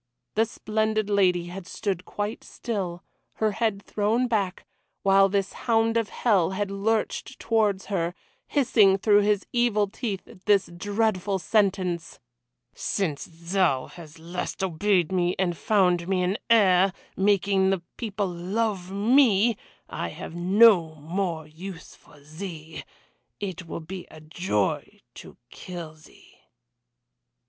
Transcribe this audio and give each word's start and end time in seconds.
The 0.33 0.47
splendid 0.47 1.11
lady 1.11 1.45
had 1.45 1.67
stood 1.67 2.05
quite 2.05 2.43
still, 2.43 3.03
her 3.33 3.51
head 3.51 3.83
thrown 3.83 4.27
back, 4.27 4.65
while 5.03 5.29
this 5.29 5.53
hound 5.53 5.95
of 5.95 6.09
hell 6.09 6.49
had 6.57 6.71
lurched 6.71 7.37
towards 7.39 7.85
her 7.85 8.15
hissing 8.47 8.97
through 8.97 9.21
his 9.21 9.45
evil 9.53 9.85
teeth 9.87 10.23
this 10.45 10.71
dreadful 10.75 11.37
sentence: 11.37 12.19
"Since 12.73 13.25
thou 13.53 13.85
hast 13.85 14.17
at 14.17 14.25
last 14.25 14.63
obeyed 14.63 15.11
me 15.11 15.35
and 15.37 15.55
found 15.55 16.07
me 16.07 16.23
an 16.23 16.39
heir, 16.49 16.93
making 17.15 17.69
the 17.69 17.83
people 17.95 18.27
love 18.27 18.91
me, 18.91 19.55
I 19.87 20.07
have 20.09 20.33
no 20.33 20.95
more 20.95 21.45
use 21.45 21.93
for 21.93 22.19
thee. 22.19 22.83
It 23.39 23.67
will 23.67 23.81
be 23.81 24.07
a 24.09 24.19
joy 24.19 25.01
to 25.13 25.37
kill 25.51 25.93
thee!" 25.93 26.39